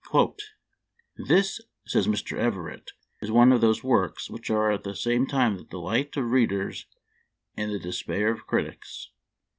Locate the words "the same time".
4.81-5.57